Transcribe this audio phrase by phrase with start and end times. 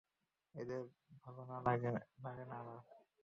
[0.55, 0.81] এদের
[1.23, 1.41] ভালো
[1.67, 2.79] লাগে না আমার।